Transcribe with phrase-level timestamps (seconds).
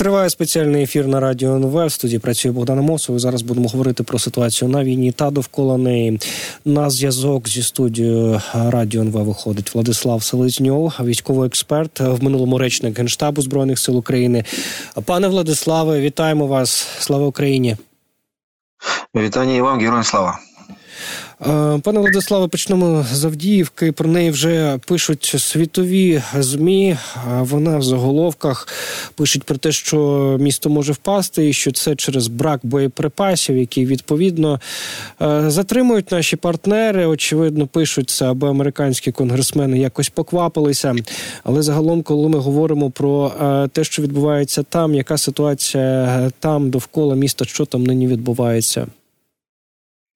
[0.00, 1.86] Триває спеціальний ефір на радіо НВ.
[1.86, 3.16] В студії працює Богдан Мосов.
[3.16, 6.20] І Зараз будемо говорити про ситуацію на війні та довкола неї.
[6.64, 13.42] На зв'язок зі студією Радіо НВ виходить Владислав Селезньов, військовий експерт в минулому речник генштабу
[13.42, 14.44] збройних сил України.
[15.04, 16.86] Пане Владиславе, вітаємо вас!
[16.98, 17.76] Слава Україні!
[19.16, 20.38] Вітання і вам, героям слава!
[21.46, 23.92] Е, пане Владиславе, почнемо з Авдіївки.
[23.92, 26.96] Про неї вже пишуть світові змі.
[27.40, 28.68] Вона в заголовках
[29.14, 34.60] пишуть про те, що місто може впасти, і що це через брак боєприпасів, які відповідно
[35.22, 37.06] е, затримують наші партнери.
[37.06, 40.94] Очевидно, пишуть це, аби американські конгресмени якось поквапилися.
[41.44, 47.14] Але загалом, коли ми говоримо про е, те, що відбувається там, яка ситуація там довкола
[47.14, 48.86] міста, що там нині відбувається.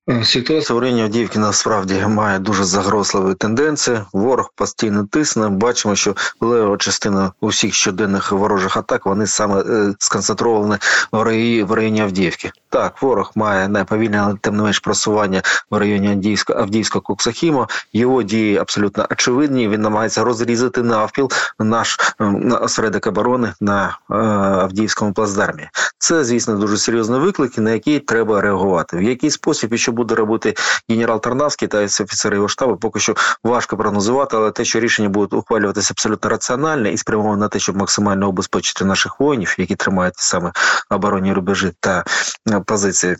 [0.08, 4.00] Ситуація в районі Авдіївки насправді має дуже загрозливі тенденції.
[4.12, 5.48] Ворог постійно тисне.
[5.48, 10.76] Бачимо, що лева частина усіх щоденних ворожих атак вони саме е, сконцентровані
[11.12, 12.52] в районі, Авдіївки.
[12.68, 17.66] Так, ворог має найповільне, але тим не менш просування в районі Авдіївського Авдіївського Коксахіма.
[17.92, 19.68] Його дії абсолютно очевидні.
[19.68, 22.24] Він намагається розрізати навпіл наш е,
[22.60, 25.68] осередок оборони на е, Авдіївському плацдармі.
[25.98, 28.96] Це, звісно, дуже серйозні виклики, на які треба реагувати.
[28.96, 30.54] В який спосіб і що буде робити
[30.88, 33.14] генерал Тарнавський та офіцери його штабу, поки що
[33.44, 37.76] важко прогнозувати, але те, що рішення будуть ухвалюватися абсолютно раціональне і спрямовано на те, щоб
[37.76, 40.52] максимально обезпечити наших воїнів, які тримають саме
[40.90, 42.04] оборонні рубежі та
[42.66, 43.16] позиції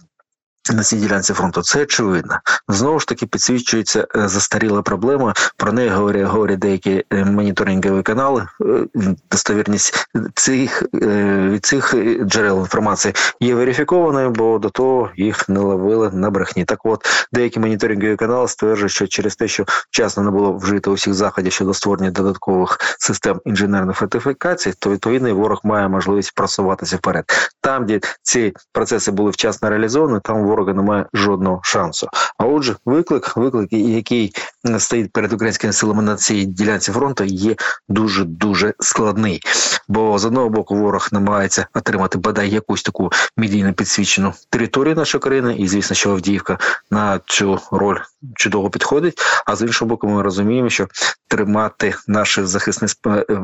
[0.73, 2.41] на цій ділянці фронту це очевидно.
[2.69, 5.35] Знову ж таки підсвічується е, застаріла проблема.
[5.57, 8.47] Про неї говорять, говорять деякі е, моніторингові канали.
[8.61, 8.87] Е,
[9.31, 16.31] достовірність цих від цих джерел інформації є верифікованою, бо до того їх не ловили на
[16.31, 16.65] брехні.
[16.65, 21.15] Так, от деякі моніторингові канали стверджують, що через те, що вчасно не було вжито усіх
[21.15, 27.25] заходів щодо створення додаткових систем інженерної фортифікацій, то відповідний ворог має можливість просуватися вперед.
[27.61, 32.09] Там, де ці процеси були вчасно реалізовані, там ворога немає жодного шансу.
[32.39, 34.35] А отже, виклик, виклик, який
[34.79, 37.57] стоїть перед українськими силами на цій ділянці фронту, є
[37.89, 39.41] дуже дуже складний.
[39.89, 45.57] Бо з одного боку ворог намагається отримати бодай якусь таку медійно підсвічену територію нашої країни,
[45.59, 46.59] і звісно, що Авдіївка
[46.91, 47.99] на цю роль
[48.35, 49.19] чудово підходить.
[49.47, 50.89] А з іншого боку, ми розуміємо, що
[51.29, 52.89] тримати наші захисні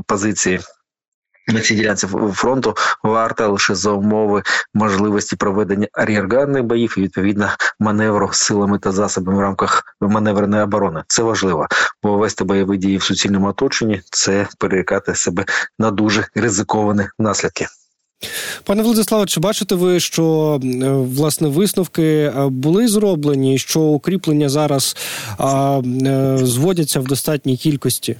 [0.07, 0.61] позиції
[1.49, 4.43] на цій ділянці фронту варта лише за умови
[4.75, 7.49] можливості проведення ар'єргарних боїв і відповідно
[7.81, 11.03] маневру силами та засобами в рамках маневреної оборони.
[11.07, 11.67] Це важливо,
[12.03, 15.45] бо вести бойові дії в суцільному оточенні це перерікати себе
[15.79, 17.67] на дуже ризиковані наслідки.
[18.65, 20.59] Пане Владиславе, чи бачите ви, що
[21.15, 24.97] власне висновки е, були зроблені, що укріплення зараз
[25.39, 28.17] а, е, зводяться в достатній кількості?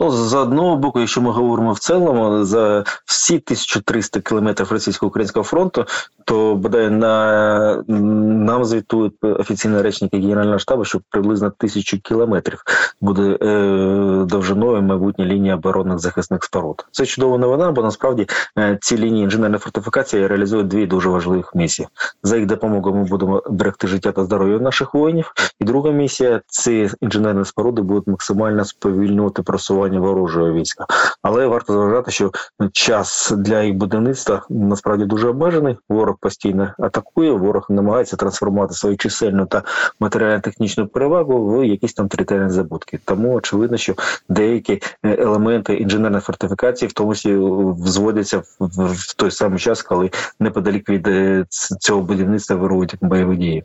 [0.00, 5.84] Ну, з одного боку, якщо ми говоримо в цілому, за всі 1300 кілометрів російсько-українського фронту,
[6.24, 12.62] то бодай на нам звітують офіційні речники Генерального штабу, що приблизно тисячу кілометрів
[13.00, 16.86] буде е, довжиною майбутня лінія оборонних захисних споруд.
[16.90, 18.26] Це чудова новина, бо насправді
[18.58, 21.88] е, ці лінії інженерної фортифікації реалізують дві дуже важливих місії.
[22.22, 25.32] За їх допомогою ми будемо берегти життя та здоров'я наших воїнів.
[25.60, 30.86] І друга місія ці інженерні споруди будуть максимально сповільнювати просування ворожого війська.
[31.22, 32.30] Але варто зважати, що
[32.72, 35.76] час для їх будівництва насправді дуже обмежений.
[35.88, 39.62] Ворог постійно атакує, ворог намагається трансформувати свою чисельну та
[40.00, 43.00] матеріально-технічну перевагу в якісь там територіальні забутки.
[43.04, 43.94] Тому очевидно, що
[44.28, 47.36] деякі е, елементи інженерної фортифікації в тому числі
[47.84, 51.44] взводяться в той самий час, коли неподалік від е,
[51.80, 53.64] цього будівництва вирують бойові дії.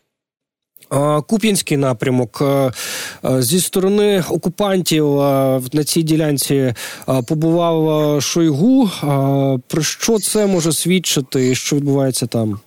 [1.28, 2.44] Куп'янський напрямок
[3.40, 5.16] зі сторони окупантів
[5.74, 6.74] на цій ділянці
[7.28, 8.90] побував Шойгу.
[9.68, 12.60] Про що це може свідчити і що відбувається там?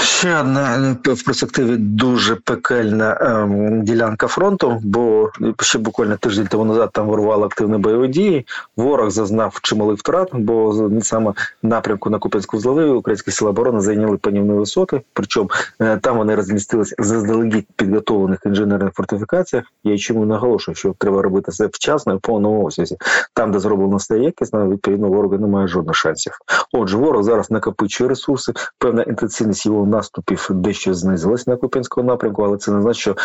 [0.00, 6.90] Ще одна в перспективі дуже пекельна ем, ділянка фронту, бо ще буквально тиждень тому назад
[6.92, 8.46] там ворвали активні бойові дії.
[8.76, 14.52] Ворог зазнав чималих втрат, бо саме напрямку на Купенську злови українські сили оборони зайняли панівні
[14.52, 15.02] висоти.
[15.12, 15.50] Причому
[15.80, 19.64] е, там вони розмістилися заздалегідь підготовлених інженерних фортифікаціях.
[19.84, 22.96] Я чому наголошую, що треба робити це вчасно і в повному обсязі.
[23.34, 26.32] Там, де зроблено все якісно, відповідно ворога немає жодних шансів.
[26.72, 32.56] Отже, ворог зараз накопичує ресурси, певна інтенсивність його наступів дещо знизилась на Куп'янському напрямку, але
[32.56, 33.16] це не значить, що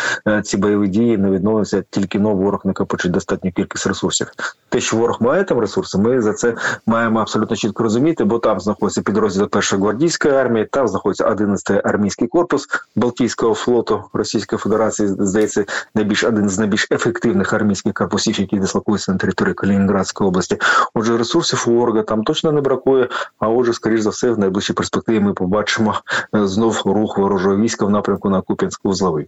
[0.42, 4.26] ці бойові дії не відновляться тільки но ворог накопичить достатню кількість ресурсів.
[4.68, 6.54] Те, що ворог має там ресурси, ми за це
[6.86, 12.28] маємо абсолютно чітко розуміти, бо там знаходиться підрозділ першої гвардійської армії, там знаходиться 11-й армійський
[12.28, 15.08] корпус Балтійського флоту Російської Федерації.
[15.08, 15.64] Здається,
[15.94, 20.58] найбільш один з найбільш ефективних армійських корпусів, які дислокуються на території Калінінградської області.
[20.94, 23.08] Отже, ресурсів у ворога там точно не бракує.
[23.38, 25.94] А отже, скоріш за все, в найближчій перспективі ми побачимо
[26.31, 29.26] е, знов рух ворожого війська в напрямку на Куп'янську узловий.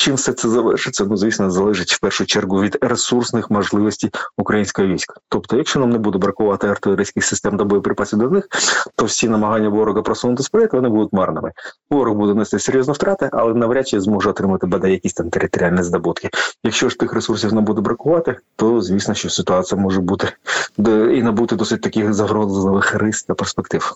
[0.00, 1.04] Чим все це завершиться?
[1.04, 5.14] Ну звісно, залежить в першу чергу від ресурсних можливостей українського війська.
[5.28, 8.48] Тобто, якщо нам не буде бракувати артилерійських систем та боєприпасів до них,
[8.96, 11.52] то всі намагання ворога просунути сперед, вони будуть марними.
[11.90, 16.30] Ворог буде нести серйозні втрати, але навряд чи зможе отримати бодай якісь там територіальні здобутки.
[16.64, 20.32] Якщо ж тих ресурсів не буде бракувати, то звісно, що ситуація може бути
[21.14, 23.94] і набути досить таких загрозливих рис та перспектив.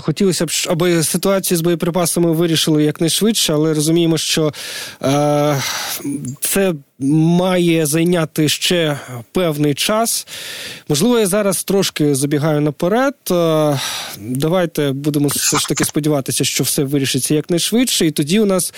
[0.00, 4.52] Хотілося б, аби ситуацію з боєприпасами вирішили якнайшвидше, але розуміємо, що
[5.02, 5.62] е,
[6.40, 6.74] це
[7.38, 8.98] має зайняти ще
[9.32, 10.26] певний час.
[10.88, 13.14] Можливо, я зараз трошки забігаю наперед.
[13.30, 13.80] Е,
[14.18, 18.74] давайте будемо все ж таки сподіватися, що все вирішиться якнайшвидше, і тоді у нас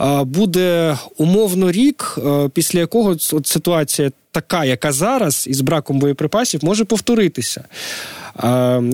[0.00, 6.64] е, буде умовно рік, е, після якого от ситуація така, яка зараз, із браком боєприпасів,
[6.64, 7.64] може повторитися.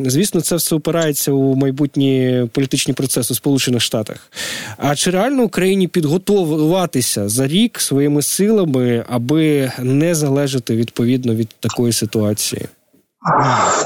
[0.04, 4.30] Звісно, це все опирається у майбутні політичні процеси в Сполучених Штатах.
[4.76, 11.92] А чи реально Україні підготуватися за рік своїми силами, аби не залежати відповідно від такої
[11.92, 12.66] ситуації?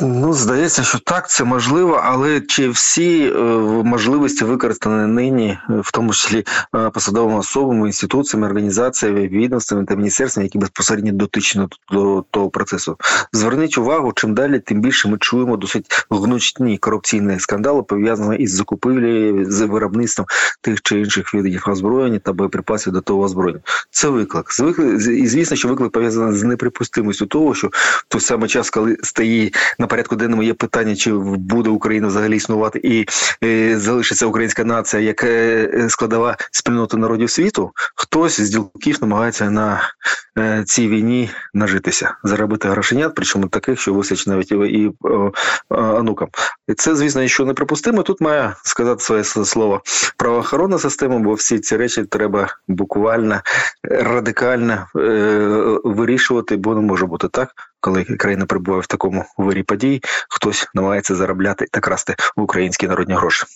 [0.02, 3.42] Ну, здається, що так, це можливо, але чи всі е,
[3.84, 6.44] можливості використані нині, в тому числі
[6.74, 12.96] е, посадовими особами, інституціями, організаціями, відомствами та міністерствами, які безпосередньо дотичні до того процесу?
[13.32, 19.50] Зверніть увагу, чим далі, тим більше ми чуємо досить гнучні корупційні скандали, пов'язані із закупівлею,
[19.50, 20.26] з виробництвом
[20.60, 23.60] тих чи інших видів озброєння та боєприпасів до того озброєння.
[23.90, 24.54] Це виклик.
[25.10, 29.29] І звісно, що виклик пов'язаний з неприпустимістю того, що в той самий час, коли стає
[29.30, 33.06] і на порядку денному є питання, чи буде Україна взагалі існувати і
[33.44, 37.70] е, залишиться українська нація як е, складова спільноти народів світу.
[37.94, 39.80] Хтось з ділків намагається на
[40.38, 44.90] е, цій війні нажитися, заробити грошенят, причому таких, що висить навіть і,
[45.68, 46.28] онукам.
[46.68, 48.02] І це, звісно, що неприпустимо.
[48.02, 49.82] Тут має сказати своє слово
[50.16, 53.40] правоохоронна система, бо всі ці речі треба буквально
[53.90, 54.86] радикально
[55.84, 57.48] вирішувати, бо не може бути так,
[57.80, 63.46] коли країна перебуває в такому вирі подій, хтось намагається заробляти та красти українські народні гроші.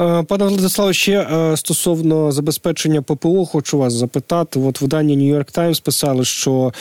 [0.00, 4.60] Е, пане Владиславе, ще е, стосовно забезпечення ППО, хочу вас запитати.
[4.60, 6.72] От видання New York Times писали, що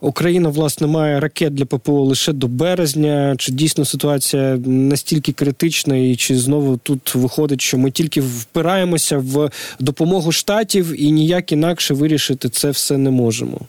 [0.00, 3.34] Україна власне має ракет для ППО лише до березня.
[3.38, 9.50] Чи дійсно ситуація настільки критична, і чи знову тут виходить, що ми тільки впираємося в
[9.78, 13.60] допомогу штатів і ніяк інакше вирішити це все не можемо?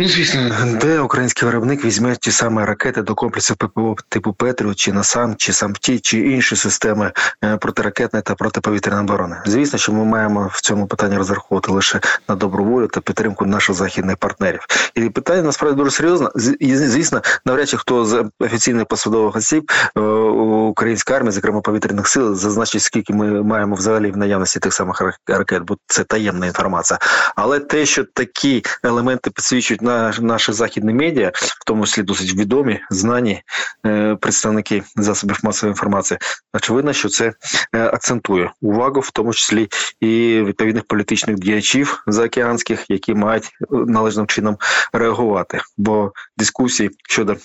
[0.00, 0.50] Ну, звісно,
[0.80, 5.52] де український виробник візьме ті самі ракети до комплексів ППО типу Петріо, чи НАСАМ, чи
[5.52, 7.12] САМТІ, чи інші системи
[7.44, 9.36] е, протиракетної та протиповітряної оборони.
[9.46, 13.74] Звісно, що ми маємо в цьому питанні розраховувати лише на добру волю та підтримку наших
[13.74, 14.60] західних партнерів.
[14.94, 16.28] І питання насправді дуже серйозне.
[16.60, 22.82] Звісно, навряд чи хто з офіційних посадових осіб е, української армії, зокрема повітряних сил, зазначить,
[22.82, 26.98] скільки ми маємо взагалі в наявності тих самих ракет, бо це таємна інформація.
[27.36, 29.82] Але те, що такі елементи підсвічують
[30.20, 33.42] наші західні медіа, в тому числі досить відомі, знані
[33.86, 36.18] е, представники засобів масової інформації.
[36.52, 37.32] Очевидно, що це
[37.72, 39.68] е, акцентує увагу, в тому числі
[40.00, 44.56] і відповідних політичних діячів заокеанських, які мають е, належним чином
[44.92, 45.60] реагувати.
[45.76, 47.36] Бо дискусії щодо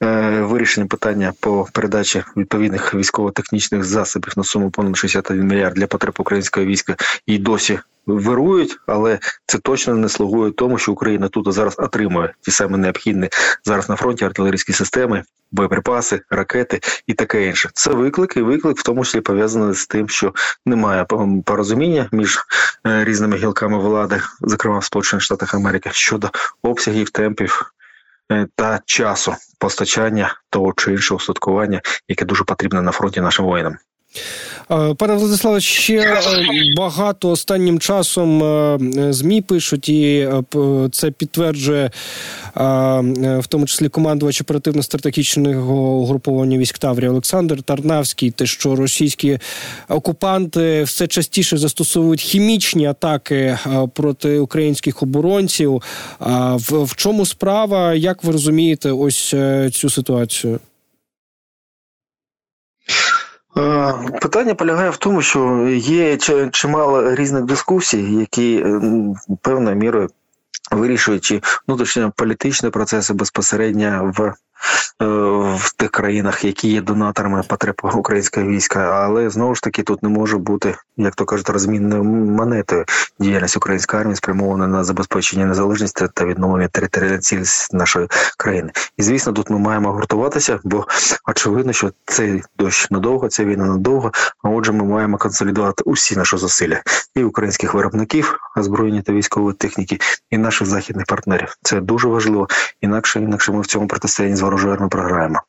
[0.00, 6.14] ем, вирішення питання по передачі відповідних військово-технічних засобів на суму понад 61 мільярд для потреб
[6.18, 11.74] українського війська і досі вирують, але це точно не слугує тому, що Україна тут зараз
[11.78, 13.28] отримує ті самі необхідні
[13.64, 15.22] зараз на фронті артилерійські системи,
[15.52, 17.70] боєприпаси, ракети і таке інше.
[17.74, 20.32] Це виклик і виклик, в тому числі пов'язаний з тим, що
[20.66, 21.06] немає
[21.44, 22.38] порозуміння між
[22.86, 26.30] е, різними гілками влади, зокрема в Сполучених Штатах Америки, щодо
[26.62, 27.72] обсягів темпів.
[28.32, 33.76] Е, та часу постачання того чи іншого устаткування, яке дуже потрібне на фронті нашим воїнам.
[34.70, 36.20] Е, пане Владиславе, ще е,
[36.76, 38.78] багато останнім часом е,
[39.12, 40.28] змі пишуть, і
[40.92, 41.90] це підтверджує
[43.38, 48.30] в тому числі командувач оперативно-стратегічного угруповання військ Таврії Олександр Тарнавський.
[48.30, 49.38] Те, що російські
[49.88, 53.58] окупанти все частіше застосовують хімічні атаки
[53.94, 55.82] проти українських оборонців.
[56.56, 57.94] В чому справа?
[57.94, 59.34] Як ви розумієте, ось
[59.72, 60.60] цю ситуацію?
[64.22, 66.16] Питання полягає в тому, що є
[66.50, 68.66] чимало різних дискусій, які
[69.42, 70.08] певною мірою
[70.70, 74.45] вирішуючи внутрішньо політичні процеси безпосередньо в Е,
[75.00, 80.08] в тих країнах, які є донаторами потреб українського війська, але знову ж таки тут не
[80.08, 82.84] може бути, як то кажуть, розмінною монетою
[83.18, 88.08] діяльність української армії спрямована на забезпечення незалежності та відновлення територіальної цілісності нашої
[88.38, 88.70] країни.
[88.96, 90.86] І звісно, тут ми маємо гуртуватися, бо
[91.28, 94.12] очевидно, що цей дощ надовго, ця війна надовго.
[94.42, 96.82] А отже, ми маємо консолідувати усі наші зусилля
[97.14, 99.98] і українських виробників озброєння та військової техніки,
[100.30, 101.56] і наших західних партнерів.
[101.62, 102.48] Це дуже важливо.
[102.80, 105.40] Інакше інакше ми в цьому протистоянні з ворожою армією програємо.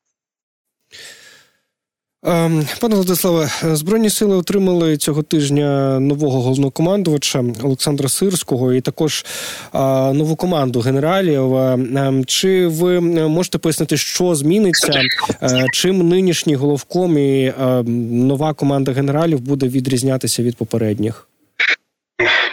[2.24, 9.26] Ем, пане Владиславе, збройні сили отримали цього тижня нового головнокомандувача Олександра Сирського і також
[10.14, 11.56] нову команду генералів.
[11.56, 15.02] Ем, чи ви можете пояснити, що зміниться?
[15.44, 21.28] Е, чим нинішній головком і ем, нова команда генералів буде відрізнятися від попередніх?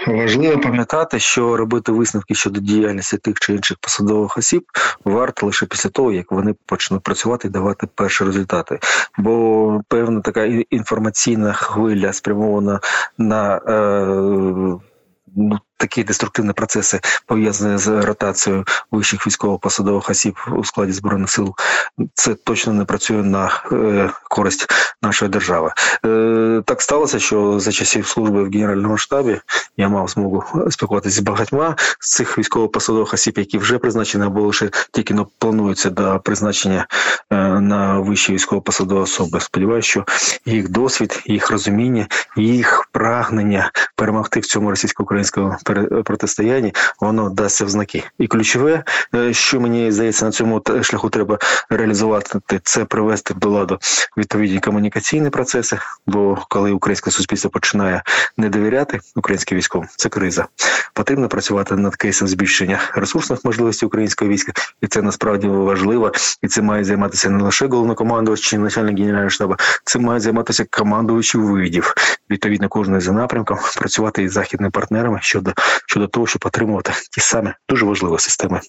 [0.07, 4.65] Важливо пам'ятати, що робити висновки щодо діяльності тих чи інших посадових осіб
[5.05, 8.79] варто лише після того, як вони почнуть працювати і давати перші результати.
[9.19, 12.81] Бо певна така інформаційна хвиля спрямована
[13.19, 14.81] на е,
[15.37, 21.55] ну, такі деструктивні процеси пов'язані з ротацією вищих військово-посадових осіб у складі збройних сил,
[22.15, 24.67] це точно не працює на е, користь
[25.03, 25.73] нашої держави.
[26.07, 29.41] Е, Так сталося, що за часів служби в генеральному штабі
[29.77, 34.71] я мав змогу спілкуватися з багатьма з цих військово-посадових осіб, які вже призначені або лише
[34.93, 36.87] тільки ну, плануються до призначення
[37.31, 39.41] е, на вищі військово-посадові особи.
[39.41, 40.05] Сподіваюся, що
[40.47, 45.57] їх досвід, їх розуміння, їх прагнення перемогти в цьому російсько-українському
[46.05, 48.05] протистоянні, воно дасться в знаки.
[48.19, 51.39] І ключове, е, що мені здається, на цьому шляху треба
[51.71, 53.79] реалізувати, це привести до ладу
[54.17, 55.79] відповідні комунікаційні процеси.
[56.07, 58.03] Бо коли українське суспільство починає
[58.37, 60.47] не довіряти українським військовим, це криза.
[60.95, 66.13] Потрібно працювати над кейсом збільшення ресурсних можливостей українського війська, і це насправді важливо.
[66.43, 71.39] І це має займатися не лише головнокомандувач чи начальник генерального штабу, це має займатися командувачі
[71.39, 71.95] видів
[72.31, 75.53] відповідно кожної за напрямком, працювати із західними партнерами щодо
[75.87, 78.61] щодо того, щоб отримувати ті самі дуже важливі системи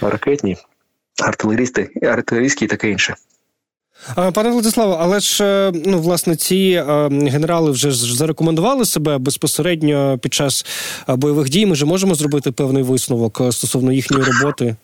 [0.00, 0.56] ракетні,
[1.22, 3.14] артилерісти, артилерійські і таке інше.
[4.34, 10.34] Пане Владиславе, але ж е, ну власне ці е, генерали вже зарекомендували себе безпосередньо під
[10.34, 10.66] час
[11.08, 11.66] е, бойових дій.
[11.66, 14.76] Ми ж можемо зробити певний висновок стосовно їхньої роботи.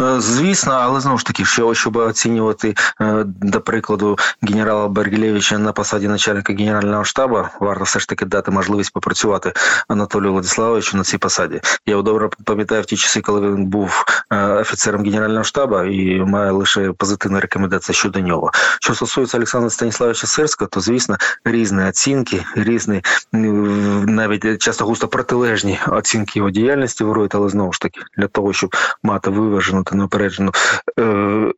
[0.00, 5.72] Е, звісно, але знову ж таки, що щоб оцінювати е, до прикладу генерала Бергілєвича на
[5.72, 9.52] посаді начальника генерального штабу, варто все ж таки дати можливість попрацювати
[9.88, 11.60] Анатолію Владиславовичу на цій посаді.
[11.86, 16.50] Я добре пам'ятаю в ті часи, коли він був е, офіцером генерального штабу і має
[16.50, 18.50] лише позитивні рекомендації щодо нього.
[18.80, 26.38] Що стосується Олександра Станіславовича Сирського, то звісно різні оцінки, різні навіть часто густо протилежні оцінки
[26.38, 30.52] його діяльності вирують, але знову ж таки для того, щоб мати виважену виважену та неопереджену
[30.98, 31.52] е,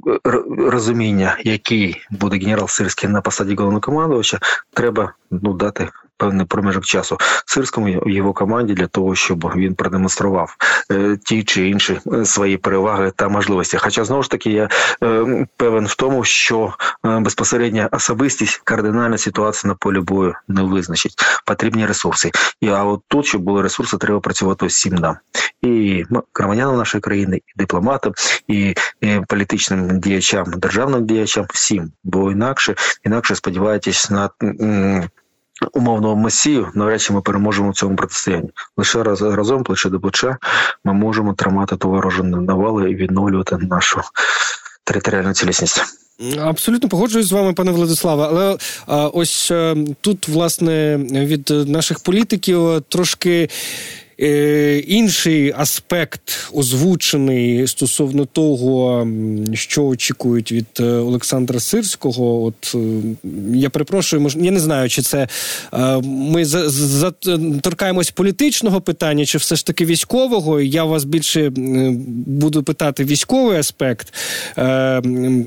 [0.71, 4.39] розуміння, який буде генерал Сирський на посаді головнокомандувача,
[4.75, 5.89] треба ну дати.
[6.19, 10.57] Певний проміжок часу сирському його команді для того, щоб він продемонстрував
[10.91, 13.77] е, ті чи інші е, свої переваги та можливості.
[13.77, 14.69] Хоча знову ж таки я
[15.03, 21.15] е, певен в тому, що безпосередня особистість кардинальна ситуація на полі бою не визначить.
[21.47, 22.31] Потрібні ресурси.
[22.61, 25.17] І а от тут, щоб були ресурси, треба працювати усім нам
[25.63, 26.05] і
[26.35, 28.13] громадянам нашої країни, і дипломатам,
[28.49, 34.31] і, і політичним діячам, державним діячам, всім, бо інакше, інакше сподіваєтесь на.
[35.73, 38.51] Умовного месію, навряд чи ми переможемо в цьому протистоянні.
[38.77, 40.37] Лише раз разом, плече до плеча,
[40.85, 44.01] ми можемо тримати ту ворожену навали і відновлювати нашу
[44.85, 45.83] територіальну цілісність.
[46.41, 48.25] Абсолютно погоджуюсь з вами, пане Владиславе.
[48.25, 48.59] Але
[49.13, 53.49] ось е, тут, власне, від наших політиків трошки Е,
[54.19, 59.09] інший аспект озвучений стосовно того,
[59.55, 62.45] що очікують від е, Олександра Сирського.
[62.45, 62.79] От е,
[63.55, 65.29] я перепрошую, мож, я не знаю, чи це
[66.03, 67.11] ми за
[67.61, 70.61] торкаємось політичного питання, чи все ж таки військового.
[70.61, 71.51] Я вас більше
[72.27, 74.15] буду питати військовий аспект.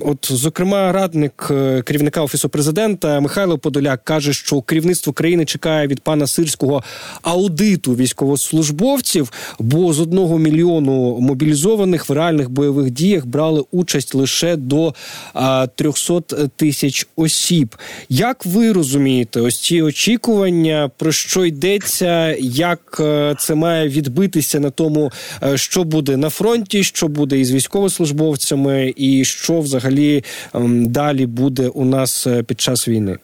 [0.01, 1.51] От, зокрема, радник
[1.85, 6.83] керівника офісу президента Михайло Подоляк каже, що керівництво країни чекає від пана Сирського
[7.21, 14.55] аудиту військовослужбовців військовослужбовців, бо з одного мільйону мобілізованих в реальних бойових діях брали участь лише
[14.55, 14.93] до
[15.75, 16.21] 300
[16.55, 17.75] тисяч осіб.
[18.09, 24.69] Як ви розумієте, ось ці очікування про що йдеться, як е, це має відбитися на
[24.69, 25.11] тому,
[25.43, 30.23] е, що буде на фронті, що буде із військовослужбовцями, і що взагалі
[30.53, 33.17] ем, далі буде у нас е, під час війни?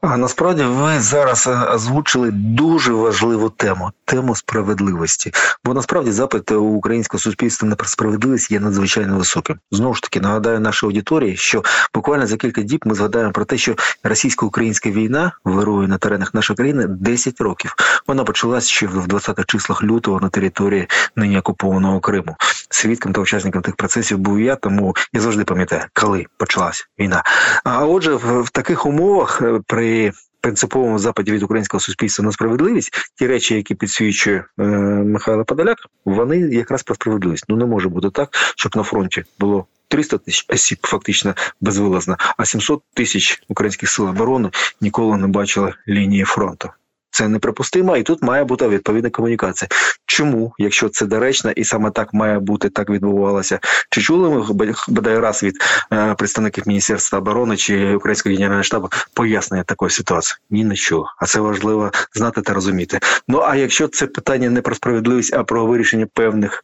[0.00, 5.32] А насправді ви зараз е, озвучили дуже важливу тему тему справедливості.
[5.64, 9.58] Бо насправді запит у українського суспільства на справедливість є надзвичайно високим.
[9.70, 11.62] Знову ж таки, нагадаю нашій аудиторії, що
[11.94, 16.56] буквально за кілька діб ми згадаємо про те, що російсько-українська війна вирує на теренах нашої
[16.56, 17.74] країни 10 років.
[18.06, 20.86] Вона почалась ще в 20-х числах лютого на території
[21.16, 22.36] нині окупованого Криму.
[22.70, 27.22] Свідком та учасником тих процесів був я, тому я завжди пам'ятаю, коли почалась війна.
[27.64, 33.12] А отже, в таких умовах е, при при принциповому западі від українського суспільства на справедливість
[33.18, 34.62] ті речі, які підсвічує е,
[35.04, 37.44] Михайло Подоляк, вони якраз про справедливість.
[37.48, 39.66] Ну не може бути так, щоб на фронті було.
[39.88, 46.24] 300 тисяч осіб фактично безвилазно, а 700 тисяч українських сил оборони ніколи не бачили лінії
[46.24, 46.70] фронту.
[47.10, 49.68] Це неприпустимо, і тут має бути відповідна комунікація.
[50.06, 53.58] Чому, якщо це доречно, і саме так має бути, так відбувалося?
[53.90, 54.44] Чи чули ми
[54.88, 55.54] бодай раз від
[55.92, 60.36] е, представників міністерства оборони чи українського генерального штабу пояснення такої ситуації?
[60.50, 61.04] Ні, чув.
[61.18, 63.00] А це важливо знати та розуміти.
[63.28, 66.62] Ну а якщо це питання не про справедливість, а про вирішення певних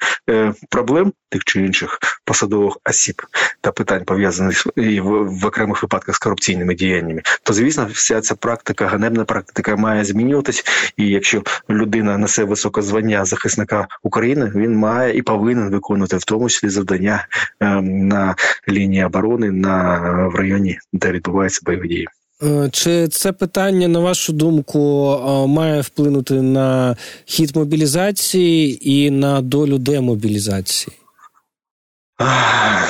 [0.71, 3.23] проблем тих чи інших посадових осіб
[3.61, 5.03] та питань пов'язаних в,
[5.41, 10.65] в окремих випадках з корупційними діяннями, то звісно, вся ця практика, ганебна практика має змінюватись.
[10.97, 16.49] І якщо людина несе високе звання захисника України, він має і повинен виконувати в тому
[16.49, 17.27] числі завдання
[17.61, 18.35] ем, на
[18.69, 22.09] лінії оборони на в районі, де відбуваються бойові дії.
[22.43, 29.41] Е, чи це питання, на вашу думку, е, має вплинути на хід мобілізації і на
[29.41, 30.97] долю демобілізації?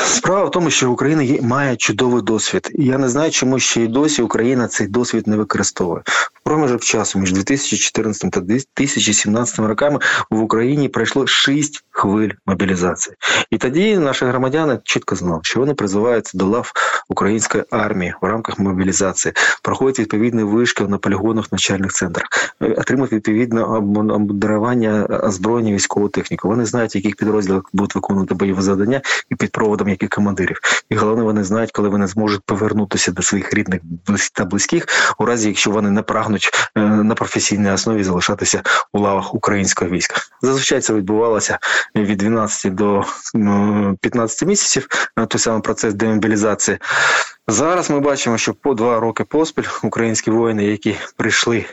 [0.06, 4.22] Справа в тому, що Україна має чудовий досвід, я не знаю, чому ще й досі
[4.22, 6.02] Україна цей досвід не використовує.
[6.44, 9.98] Проміжок часу між 2014 та 2017 роками
[10.30, 13.16] в Україні пройшло шість хвиль мобілізації,
[13.50, 16.72] і тоді наші громадяни чітко знали, що вони призиваються до лав
[17.08, 19.32] української армії в рамках мобілізації,
[19.62, 22.28] проходять відповідний вишкіл на полігонах навчальних центрах,
[22.62, 26.48] е, отримують відповідне обдарування озброєння військову техніку.
[26.48, 30.60] Вони знають, яких підрозділах будуть виконувати бойові завдання і під проводом яких командирів.
[30.90, 33.80] І головне, вони знають, коли вони зможуть повернутися до своїх рідних
[34.32, 34.86] та близьких,
[35.18, 36.33] у разі якщо вони не прагнуть
[36.76, 38.62] е, на професійній основі залишатися
[38.92, 40.16] у лавах українського війська.
[40.42, 41.58] Зазвичай це відбувалося
[41.96, 43.04] від 12 до
[44.00, 44.88] 15 місяців.
[45.18, 46.78] Е, той самий процес демобілізації.
[47.48, 51.64] Зараз ми бачимо, що по два роки поспіль українські воїни, які прийшли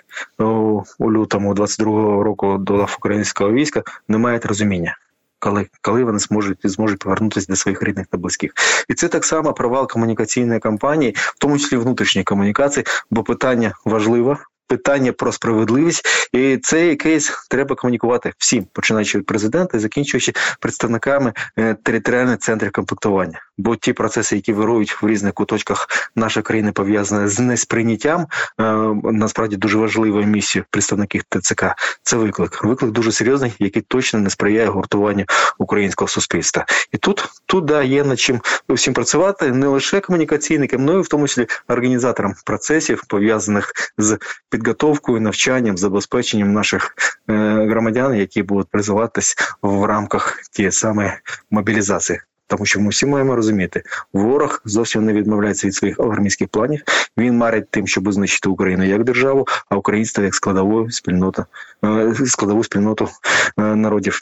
[0.99, 4.97] у лютому 22-го року до лав українського війська, не мають розуміння
[5.41, 8.51] коли коли вони зможуть зможуть повернутися до своїх рідних та близьких,
[8.89, 14.37] і це так само провал комунікаційної кампанії, в тому числі внутрішньої комунікації, бо питання важливе,
[14.71, 21.33] питання про справедливість, і цей кейс треба комунікувати всім, починаючи від президента і закінчуючи представниками
[21.59, 23.39] е, територіальних центрів комплектування.
[23.57, 28.27] Бо ті процеси, які вирують в різних куточках нашої країни, пов'язані з несприйняттям,
[28.59, 28.63] е,
[29.03, 31.65] насправді дуже важливою місією представників ТЦК.
[32.03, 32.63] Це виклик.
[32.63, 35.25] Виклик дуже серйозний, який точно не сприяє гуртуванню
[35.57, 36.65] українського суспільства.
[36.91, 41.07] І тут тут да є над чим всім працювати не лише комунікаційникам, але й в
[41.07, 44.17] тому числі організаторам процесів пов'язаних з
[44.49, 46.95] під підготовкою, навчанням, забезпеченням наших
[47.29, 47.33] е,
[47.69, 51.11] громадян, які будуть призиватись в рамках тієї самої
[51.51, 52.19] мобілізації.
[52.47, 56.81] Тому що ми всі маємо розуміти, ворог зовсім не відмовляється від своїх армійських планів.
[57.17, 61.45] Він марить тим, щоб знищити Україну як державу, а українство як складову спільноту,
[61.85, 63.09] е, складову спільноту
[63.57, 64.21] е, народів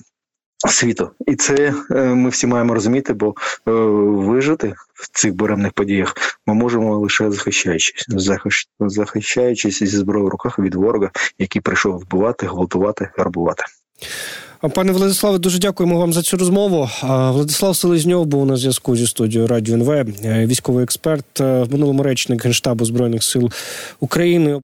[0.68, 3.34] світу, і це ми всі маємо розуміти, бо
[3.66, 8.06] вижити в цих буремних подіях ми можемо лише захищаючись,
[8.80, 13.64] захищаючись зі зброєю в руках від ворога, який прийшов вбивати, гвалтувати, гарбувати.
[14.76, 16.90] Пане Владиславе, дуже дякуємо вам за цю розмову.
[17.04, 20.06] Владислав Селезньов був на зв'язку зі студією Радіо НВ,
[20.48, 23.52] військовий експерт минулому речник генштабу збройних сил
[24.00, 24.54] України.